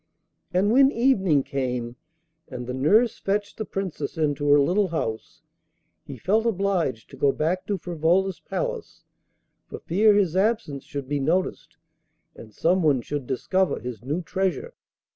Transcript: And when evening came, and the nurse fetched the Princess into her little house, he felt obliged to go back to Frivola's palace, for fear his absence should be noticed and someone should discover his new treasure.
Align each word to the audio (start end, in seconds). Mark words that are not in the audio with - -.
And 0.51 0.71
when 0.73 0.91
evening 0.91 1.43
came, 1.43 1.95
and 2.47 2.65
the 2.65 2.73
nurse 2.73 3.19
fetched 3.19 3.57
the 3.59 3.65
Princess 3.65 4.17
into 4.17 4.49
her 4.49 4.59
little 4.59 4.87
house, 4.87 5.43
he 6.07 6.17
felt 6.17 6.47
obliged 6.47 7.07
to 7.11 7.17
go 7.17 7.31
back 7.31 7.67
to 7.67 7.77
Frivola's 7.77 8.39
palace, 8.39 9.03
for 9.67 9.77
fear 9.77 10.15
his 10.15 10.35
absence 10.35 10.85
should 10.85 11.07
be 11.07 11.19
noticed 11.19 11.77
and 12.35 12.51
someone 12.51 13.01
should 13.03 13.27
discover 13.27 13.79
his 13.79 14.01
new 14.03 14.23
treasure. 14.23 14.73